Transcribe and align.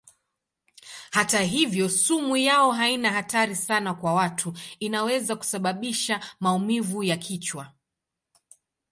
Hata 1.11 1.41
hivyo 1.41 1.89
sumu 1.89 2.37
yao 2.37 2.71
haina 2.71 3.11
hatari 3.11 3.55
sana 3.55 3.93
kwa 3.93 4.13
watu; 4.13 4.53
inaweza 4.79 5.35
kusababisha 5.35 6.19
maumivu 6.39 7.03
ya 7.03 7.17
kichwa. 7.17 7.73